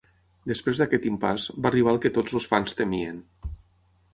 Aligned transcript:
Després 0.51 0.79
d'aquest 0.79 1.05
impàs, 1.09 1.45
va 1.65 1.71
arribar 1.71 1.93
el 1.97 2.01
que 2.07 2.13
tots 2.17 2.39
els 2.39 2.49
fans 2.55 2.79
temien. 2.81 3.21